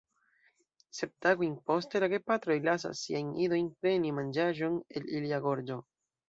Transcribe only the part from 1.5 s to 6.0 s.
poste la gepatroj lasas siajn idojn preni manĝaĵon el ilia gorĝo.